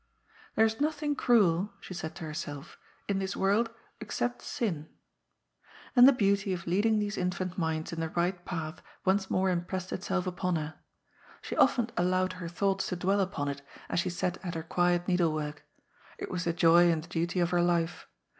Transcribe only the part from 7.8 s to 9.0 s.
in the right path